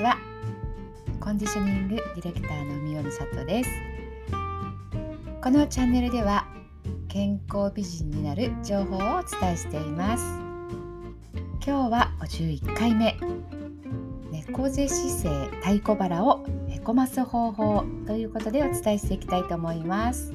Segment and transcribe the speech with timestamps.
[0.00, 0.16] ちは。
[1.20, 3.70] コンディショニングディレクターの三尾美里です。
[5.42, 6.46] このチャンネルでは
[7.08, 10.24] 健康美人になる情報をお伝えしています。
[11.62, 13.14] 今日は51回目。
[14.32, 20.32] 猫背姿勢太鼓腹をへこます方法ということでお伝えしていきたいと思います、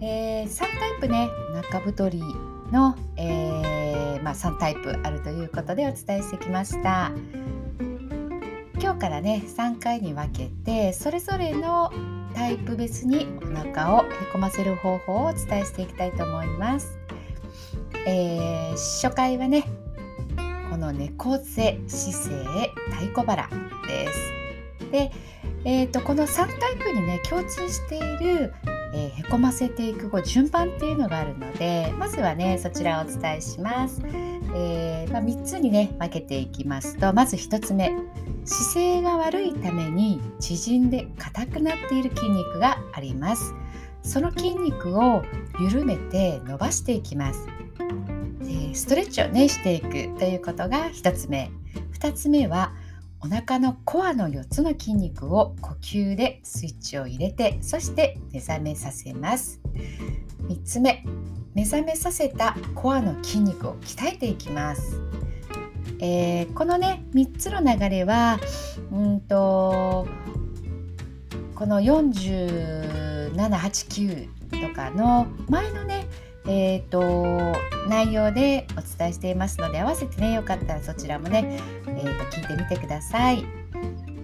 [0.00, 1.28] えー、3タイプね。
[1.52, 2.22] 中太り
[2.72, 7.12] の、えー、まあ、3タイプあるということでお伝えしてきました。
[8.78, 11.92] 今日からね3回に分けてそれぞれの
[12.34, 16.98] タイプ別にお腹をへこませる方法をお伝えしていきたいと思います、
[18.06, 19.64] えー、初回はね
[20.70, 23.48] この猫背姿勢太鼓腹
[23.86, 24.90] です。
[24.90, 25.10] で、
[25.64, 28.52] えーと、とこの3タイプにね共通している
[28.94, 37.92] えー、へこませていくこう順番っていうのがあるのでまずはねそちらをお伝えします、えー、まあ、3つにね分けていきますとまず1つ目。
[38.46, 43.52] 姿勢が悪いために縮んで硬くなっている筋肉があります。
[44.02, 45.24] その筋肉を
[45.60, 47.40] 緩めて伸ばしていきます、
[48.72, 51.50] ストレッチをねしていくということが1つ目。
[51.92, 52.72] 2つ目は
[53.20, 59.60] お腹のコアの4つの筋肉を呼吸でスイッチを入れてそして目覚めさせます。
[60.48, 61.04] 3つ目。
[61.54, 65.00] 目覚めさせたコアの筋肉を鍛えていきます、
[66.00, 68.38] えー、このね3つの流れは
[68.92, 70.08] うんと
[71.54, 76.06] この4789とかの前のね
[76.48, 77.02] えーと、
[77.88, 83.44] 内容でお伝えしていますので合わせてねよかったらそちらもね、えーと、聞いてみてください、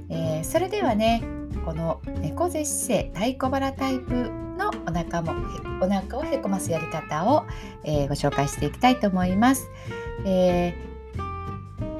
[0.09, 1.23] えー、それではね
[1.65, 5.35] この猫背姿勢太鼓腹タイプのお腹も
[5.81, 7.45] お腹をへこますやり方を、
[7.85, 9.69] えー、ご紹介していきたいと思います、
[10.25, 10.92] えー、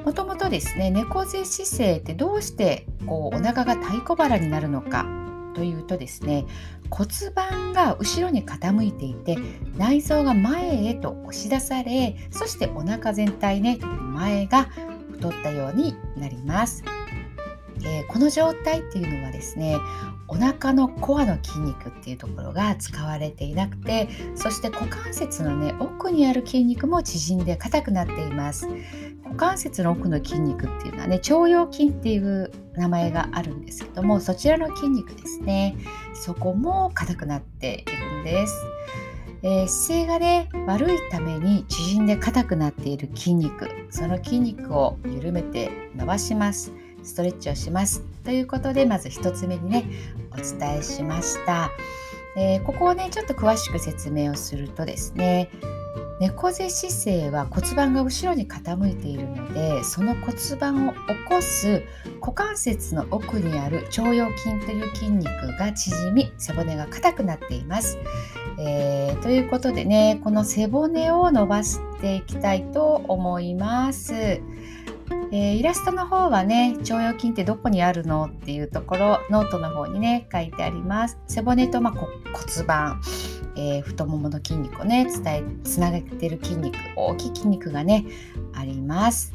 [0.03, 5.05] もともとですね猫背姿勢ってどうしてこうお腹が太鼓腹になるのか
[5.53, 6.45] というとですね
[6.89, 9.37] 骨盤が後ろに傾いていて
[9.77, 14.67] 内臓が前へと押し出されそしてお腹全体ね前が
[15.11, 16.83] 太ったようになります。
[17.85, 19.77] えー、この状態っていうのはですね
[20.27, 28.67] お腹のコアの筋肉っていうところが使われていなくてそして股関節のね奥にある筋肉も縮んで硬くなっています
[29.33, 35.75] 股関節の奥の筋肉っていうのはね腸腰筋っていう名前があるんですけどもそちらの筋肉ですね。
[36.13, 38.55] そこも硬くなっているんです、
[39.41, 46.71] えー、姿勢がね悪いために縮んで硬くなっている筋肉その筋肉を緩めて伸ばします。
[47.03, 48.01] ストレッチをします。
[48.23, 49.85] ということでまず1つ目にね
[50.31, 51.69] お伝えしました、
[52.37, 55.49] えー、ここをねちょっと詳しく説明をするとですね
[56.19, 61.83] 猫背姿勢は骨盤が後ろに傾いているのでその骨盤を起こす
[62.21, 67.97] 股関節の奥にある腸腰筋という筋肉が縮み背骨が硬くなっています。
[68.59, 74.41] えー、ということでねこの背骨を伸ばしていきたいと思います。
[75.31, 82.09] えー、イラストの方はね腸腰筋ってどこにあるのっていうところノートの方にね書いてあります背骨と、まあ、骨
[82.67, 83.01] 盤、
[83.55, 88.05] えー、太ももの筋肉をね伝えつなげてる筋肉大きい筋肉がね
[88.53, 89.33] あります、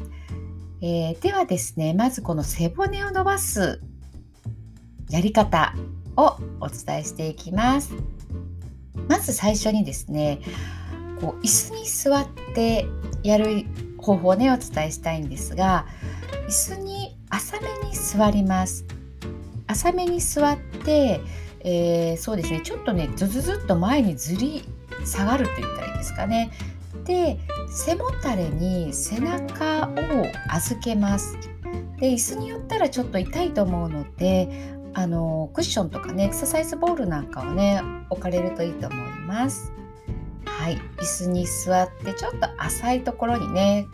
[0.81, 3.81] えー、ではですねまずこの背骨を伸ばす
[5.09, 5.73] やり方
[6.15, 7.93] をお伝えしていきます。
[9.07, 10.39] まず最初にですね
[11.19, 12.85] こう椅子に座って
[13.23, 13.65] やる
[13.97, 15.87] 方法ねお伝えしたいんですが
[16.47, 18.85] 椅子に浅めに座ります。
[19.67, 21.21] 浅めに座って、
[21.61, 22.61] えー、そうですね。
[22.61, 24.63] ちょっとねズズズっと前にずり
[25.05, 26.51] 下がると言ったらいいですかね。
[27.05, 27.39] で
[27.69, 29.91] 背もたれに背中を
[30.49, 31.37] 預けます。
[31.99, 34.49] で椅子によったらちょっと痛いと思うので
[34.93, 39.71] あのクッションとかねエクササイズボールなんかをね置かれるといいと思います。
[40.45, 40.77] はい。
[40.97, 43.87] 椅子に座ってちょっと浅いところにね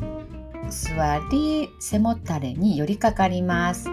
[0.70, 3.90] 座り背もたれに寄りかかります。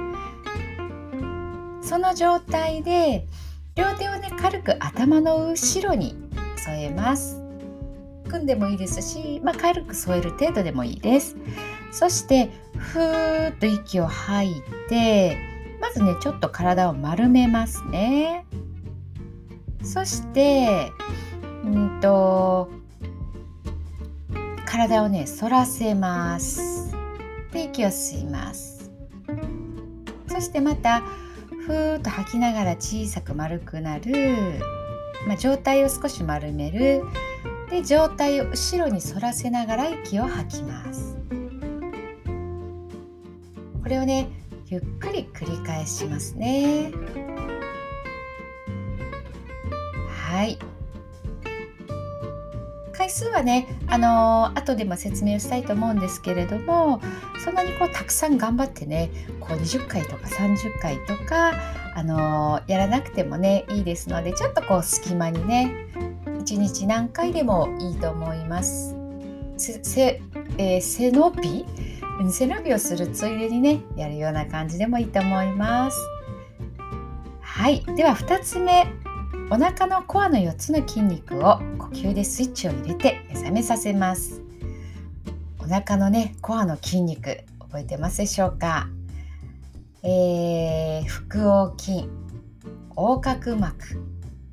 [1.83, 3.27] その状態で
[3.75, 6.15] 両手をね軽く頭の後ろに
[6.57, 7.41] 添えます。
[8.29, 11.37] 組んでもいいですし、まあ、軽く添える程度でもいいです。
[11.91, 15.37] そしてふーっと息を吐いて
[15.81, 18.47] まずねちょっと体を丸めますね。
[19.83, 20.91] そして
[21.65, 22.71] うんと
[24.65, 26.93] 体をね反らせます。
[27.53, 28.91] で息を吸います。
[30.29, 31.03] そしてまた
[31.67, 34.13] ふーっと吐きながら小さく丸くなる、
[35.27, 37.03] まあ、上体を少し丸める。
[37.71, 41.17] で上体を後ろに反らせながら息を吐きます。
[43.83, 44.29] これをね
[44.67, 46.93] ゆっくり繰り返しますね。
[53.13, 57.01] 数はね、あのー、後でも説明をしたいと思うんですけれども
[57.45, 59.11] そんなにこうたくさん頑張ってね
[59.41, 61.53] こう20回とか30回とか、
[61.95, 65.89] あのー、やらなくてもねいいですのでちょっとこう隙間にね
[66.27, 68.97] 1日何回でもいいと思います。
[69.59, 70.21] せ
[70.59, 71.65] えー、背伸び？
[72.31, 75.99] 背伸びをするついでにねやるような感じでもいいと思います。
[77.41, 78.87] はいでは2つ目
[79.53, 84.41] お腹のコアの4つの筋肉を呼吸でスイッチを入れて目覚めさせます。
[85.59, 88.89] お腹のねコアの筋肉覚えてますでしょうか、
[90.03, 92.09] えー、腹横筋
[92.97, 93.77] 横隔膜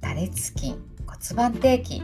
[0.02, 0.76] 多裂筋
[1.08, 2.02] 骨盤底筋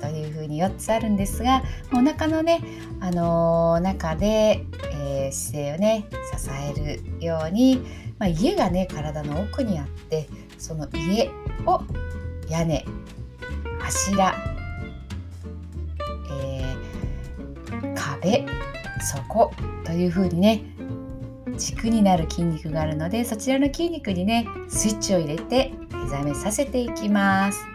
[0.00, 1.62] というふうに4つあるんですが
[1.92, 2.60] お腹のね、
[2.98, 7.76] あのー、中で、えー、姿勢をね支えるように、
[8.18, 10.28] まあ、家がね体の奥にあって
[10.58, 11.30] その家
[11.66, 11.82] を
[12.52, 12.84] 屋根
[13.80, 14.34] 柱、
[16.30, 18.46] えー、壁
[19.00, 19.50] 底
[19.84, 20.62] というふうにね
[21.56, 27.66] 軸になる筋肉があるのでそちらの筋肉にねスイッチを入れて目覚めさせていきます。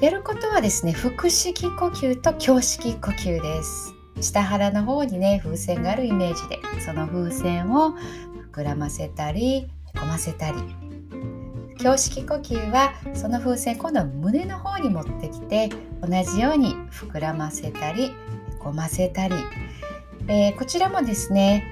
[0.00, 7.94] やることはですね腹式呼吸と胸式呼吸です下腹の方にね風船があるイメージでその風船を
[8.52, 10.81] 膨らませたりへこませたり
[11.82, 15.68] 胸式呼吸はその風船今度は胸の方に持ってきて
[16.00, 18.10] 同じように膨らませたりへ
[18.60, 19.34] こませたり、
[20.28, 21.66] えー、こちらもですね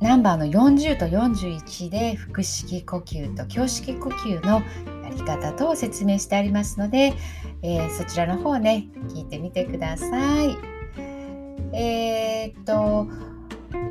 [0.00, 4.60] ナンバーの40と41で腹式呼吸と胸式呼吸の
[5.02, 7.14] やり方と説明してありますので、
[7.62, 10.56] えー、そちらの方ね聞いてみてください。
[11.72, 13.08] えー、っと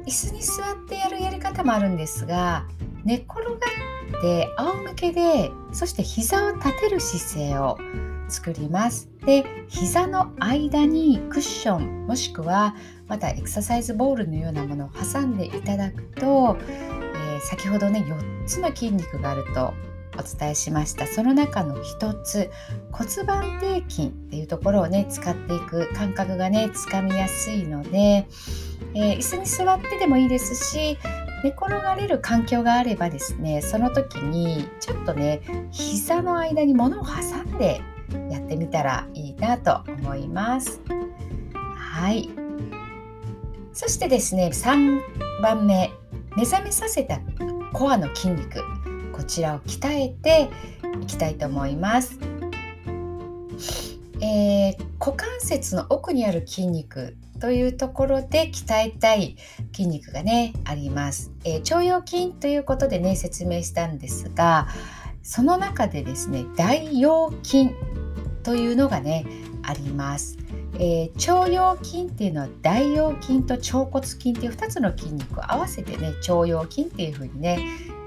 [0.05, 2.67] 椅子に座ってやるやり方もあるんですが
[3.03, 3.57] 寝転がっ
[4.21, 7.77] て仰向けでそして膝を立てる姿勢を
[8.29, 9.09] 作ります。
[9.25, 12.75] で膝の間にクッションもしくは
[13.07, 19.73] またエクササイズボールのようなものを挟んでいただくと、えー、先ほどね4つの筋肉があると
[20.17, 22.49] お伝えしましたその中の1つ
[22.91, 28.27] 骨盤底筋っていうところをね使っていく感覚がねつかみやすいので、
[28.93, 30.97] えー、椅子に座ってでもいいですし
[31.43, 35.41] 寝転がれる環境があればですねその時にちょっとね
[35.71, 37.81] 膝の間に物を挟んで
[38.29, 40.81] やってみたらいいなと思います。
[41.75, 42.29] はい。
[43.73, 45.01] そしてですね3
[45.41, 45.91] 番目
[46.35, 47.19] 目覚めさせた
[47.73, 48.61] コアの筋肉
[49.11, 50.49] こちらを鍛えて
[51.01, 52.19] いきたいと思います、
[55.07, 59.37] 股関節の奥にある筋肉というところで鍛えたい
[59.73, 64.67] 筋肉がねあります、えー、腸腰筋ということでね説明したんですが
[65.23, 67.69] その中でですね大腰筋
[68.43, 69.25] というのがね
[69.63, 70.37] あります、
[70.73, 77.59] えー、腸腰筋っていうのは大腰筋と腸骨筋っていう2つの筋肉を合わせてね腸腰筋っていうふうにね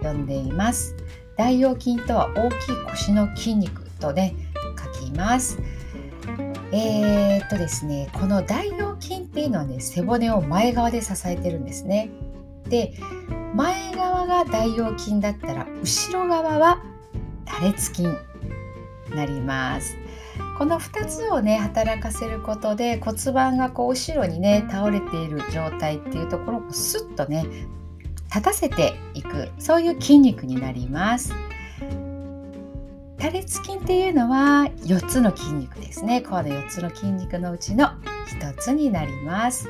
[0.03, 0.95] 呼んでいます。
[1.39, 2.57] 大腰筋とは大きい
[2.91, 4.35] 腰の筋肉とね
[4.79, 5.59] 書きます。
[6.73, 12.11] えー、っとですねこの大腰筋っていうのはね背骨を前側で支えてるんですね。
[12.69, 12.95] で
[13.55, 16.83] 前側が大腰筋だったら後ろ側は
[17.45, 18.15] 多裂筋に
[19.15, 19.97] なります。
[20.57, 27.47] この2つをね働かせることで骨盤がこう後ろにね倒れている状態っていうところをスッとね
[28.27, 31.35] 立たせていくそういう筋肉になります。
[33.21, 36.23] 多裂筋っていうのは4つの筋肉ですね。
[36.23, 37.89] コアの4つの筋肉のうちの
[38.41, 39.69] 1つになります、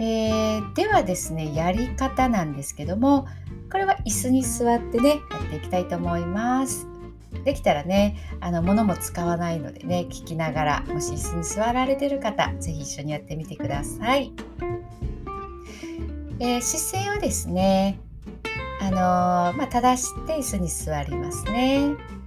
[0.00, 3.28] えー、ではですねやり方なんですけども
[3.70, 6.88] これは椅子に座ってねやっていきたいと思います。
[7.44, 14.32] できたらねあの物も使わないのでね聞きながらもし椅子に座られてる方是非一緒にやってみてください、
[16.40, 18.00] えー、姿勢はですね
[18.80, 22.17] あのー、まあ、正して椅子に座りますね。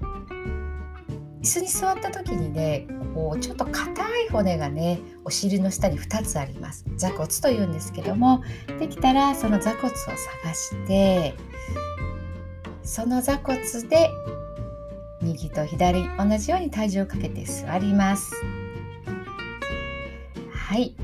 [1.41, 6.85] 椅子に座った時にねこうちょっと硬い骨がねお尻の下に2つあります。
[6.95, 8.43] 座骨というんですけども
[8.79, 10.17] できたらその座骨を探
[10.53, 11.33] して
[12.83, 14.09] その座骨で
[15.21, 18.33] 右と左同じように体重をかけて座ります。
[20.51, 20.95] はい。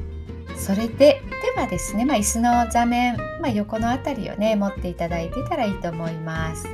[0.55, 1.21] それで
[1.55, 6.67] ではですね、まあ、椅子の座面、まあ、横の辺りをね持っていただいてたらいいと思います、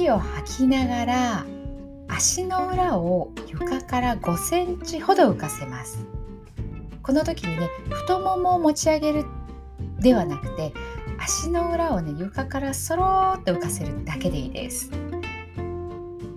[0.00, 1.46] 息を吐きながら
[2.08, 6.06] 足の裏を床から5センチほど浮かせます。
[7.02, 9.24] この時にね太ももを持ち上げる
[9.98, 10.72] ではなくて
[11.18, 14.90] 足の裏をね床からそろーっと浮かせるだけでいいです。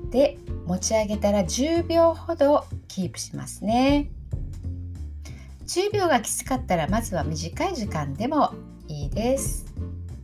[0.09, 4.09] で持ち上げたら10秒ほどキープしますね。
[5.67, 8.53] 10秒がきつかったらまずは短い時間でも
[8.89, 9.72] いいです。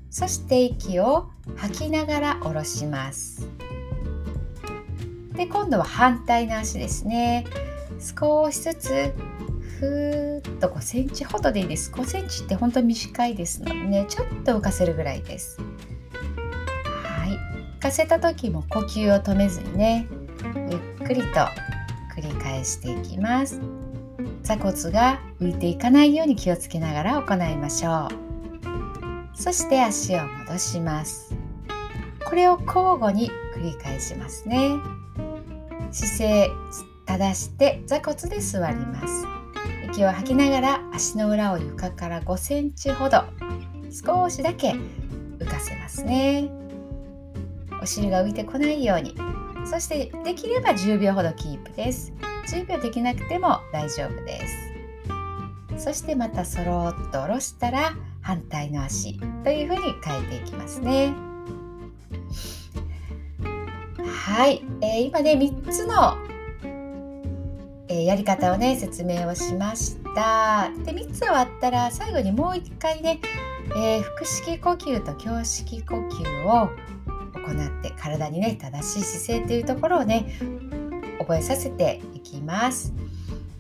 [0.10, 3.48] そして息を吐きながら下ろします。
[5.36, 7.46] で今度は反対の足ですね。
[8.00, 9.14] 少しずつ
[9.80, 11.92] ふーっと5センチほどでいいです。
[11.92, 14.06] 5センチって本当に短いですのでね。
[14.10, 15.62] ちょっと浮かせるぐらいです。
[17.04, 17.30] はい。
[17.78, 20.08] 浮かせた時も呼吸を止めずにね。
[20.70, 21.40] ゆっくりと
[22.16, 23.62] 繰り返していきます。
[24.44, 28.29] 座骨が浮いていかないように気をつけながら行いましょう。
[29.40, 31.34] そして足を戻します。
[32.26, 34.76] これを交互に繰り返しますね。
[35.92, 36.50] 姿勢
[37.06, 39.26] 正して座骨で座ります。
[39.86, 43.24] 息を吐きながら足の裏を床から5センチほど
[43.90, 44.74] 少しだけ
[45.40, 46.52] 浮かせますね。
[47.82, 49.16] お尻が浮いてこないように。
[49.66, 52.12] そしてできれば10秒ほどキープです。
[52.50, 54.46] 10秒できなくても大丈夫で
[55.78, 55.86] す。
[55.86, 57.94] そしてまたそろっと下ろしたら
[58.30, 61.16] 反対の足というふうに変えていきますね。
[63.98, 66.16] はい、えー、今ね3つの
[67.92, 70.70] えー、やり方をね説明をしました。
[70.86, 73.20] で3つ終わったら最後にもう1回ね、
[73.76, 76.70] えー、腹式呼吸と胸式呼吸を
[77.34, 80.40] 行って体にね正しい姿勢というところをね
[81.18, 82.94] 覚えさせていきます、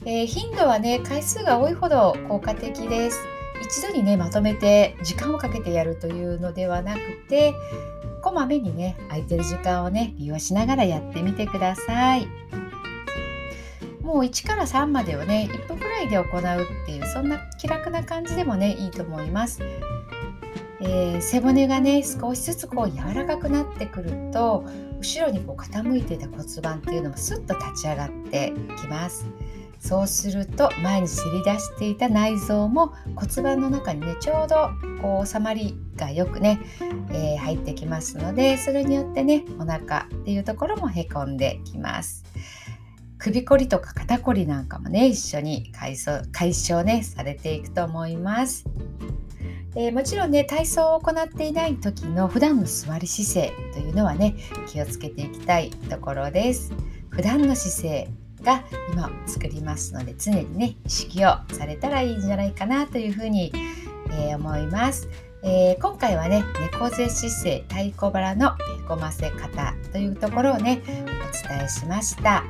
[0.05, 3.38] えー、頻度はね回数が多いほど効果的です。
[3.61, 7.53] 一度にねまとめて時間をかけてやるというのではなくて
[8.21, 12.27] こまめにね空いてる時間をね利用しながらやってみてください。
[14.01, 19.61] もう1から3までをね1分くらいで行うっていうそんな気楽な感じでもねいいと思います。
[20.81, 24.65] えー、背骨がね少しずつこう柔らかくなってくると
[24.99, 29.27] 後ろにこう傾いていた骨盤っていうのもスッと立ち上がってきます。
[29.79, 34.69] そうすると前にせり出していた内臓も骨盤の中にねちょうど
[35.01, 36.59] こう収まりがよくね、
[37.11, 42.25] えー、入ってきますのでそれによってねお腹っていうところもへこんできます。
[43.17, 48.65] 首こりとか肩こりなんかもね一緒に解消解消ねされていくと思います。
[49.75, 54.35] えー、もちろんね体操を行っていない時の普段の座り姿勢というのはね
[54.67, 56.73] 気をつけていきたいところです。
[57.09, 58.07] 普段の姿勢
[58.43, 63.51] が今作りますので常にね意識をされたらいいんじゃないかなというふうに、
[64.11, 65.07] えー、思います。
[65.41, 66.43] えー、今回はね
[66.73, 72.43] 猫背姿勢太鼓腹のへこませ方というところをねお伝えしました。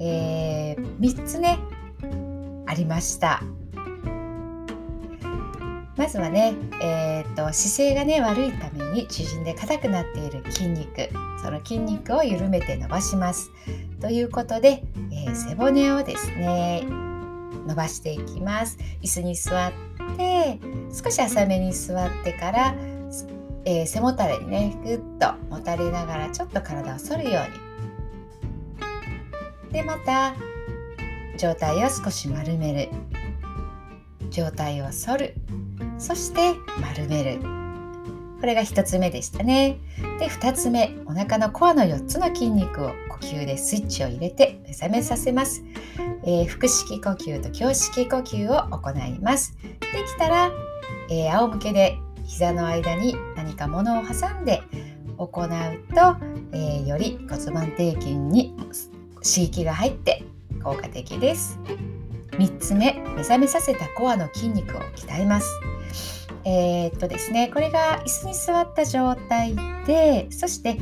[0.00, 1.58] えー、3つね
[2.66, 3.42] ありました
[5.96, 11.10] まずはね、えーと、姿勢がね悪いために縮んで硬くなっている筋肉
[11.42, 13.50] その筋肉を緩めて伸ばします
[14.00, 16.84] ということで、えー、背骨をですね
[17.66, 18.78] 伸ばしていきます。
[19.02, 19.72] 椅子に座っ
[20.16, 20.58] て
[20.92, 22.74] 少し浅めに座ってから、
[23.64, 27.44] えー、背もたれにねぐっともたれながらちょっと体を反るよう
[29.68, 29.72] に。
[29.72, 30.34] でまた
[31.38, 32.88] 上体を少し丸める。
[34.30, 35.34] 上体を反る。
[35.98, 37.59] そして丸める。
[38.40, 39.78] これが1つ目でしたね。
[40.18, 45.62] で2つ目お腹のコアの4つの筋肉を呼吸でスイッチを入れて目覚めさせます、
[46.24, 49.56] えー、腹式呼吸と胸式呼吸を行います。
[49.62, 50.50] できたら、
[51.10, 54.62] えー、仰向けで膝の間に何か物を挟んで
[55.18, 55.48] 行う
[55.94, 56.16] と、
[56.52, 58.54] えー、より骨盤底筋に
[59.16, 60.22] 刺激が入って
[60.62, 61.58] 効果的です。
[62.32, 65.46] 3つ目目覚めさせたコアの筋肉を鍛えます。
[66.44, 69.54] えー、っとですねこれが椅子に座った状態
[69.86, 70.78] でそして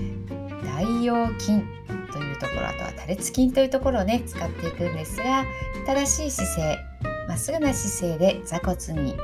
[0.65, 1.63] 大腰筋
[2.13, 5.45] というところあとは多裂筋というところをね使っていくんですが
[5.87, 6.79] 正しい姿勢
[7.29, 9.15] まっすぐな姿勢で座骨に、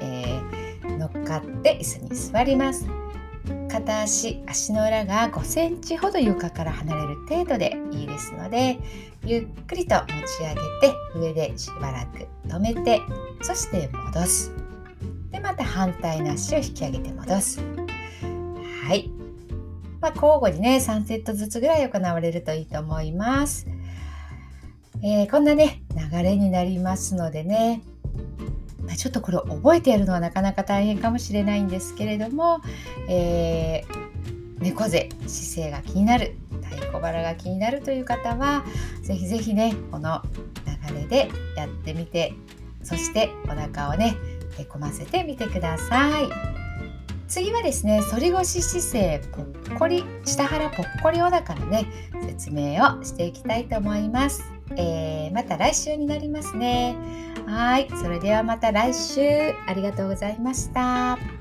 [0.00, 2.86] えー、乗っかって椅子に座ります。
[3.70, 8.78] 片足足の裏が5センチほど床から離れる程度でいいですので
[9.24, 13.00] ゆっくりと持ち上げて上でしばらく止めて
[13.42, 14.69] そして戻す。
[15.30, 17.60] でまた反対の足を引き上げて戻す。
[18.88, 19.10] はい、
[20.00, 23.68] まあ、交互にね3セットずつぐらい行われるといいと思います、
[25.02, 27.82] えー、こんなね流れになりますのでね。
[28.82, 32.60] まちょっとこれを覚えてやるのはなかなか大変かもしれないんですけれども、
[33.08, 38.64] えー、猫背姿勢が気になる太鼓腹が気になるという方は
[39.02, 40.22] 是非是非ねこの
[40.90, 42.34] 流れでやってみて
[42.82, 44.16] そしてお腹をね、
[44.64, 46.28] け込ませてみてください。
[47.28, 51.86] 次はですね反り腰姿勢ぽっこり下腹ぽっこりお腹のね
[52.26, 54.42] 説明をしていきたいと思います、
[54.74, 56.96] えー、また来週になりますね。
[57.46, 59.20] はいそれではまた来週。
[59.66, 61.39] ありがとうございました。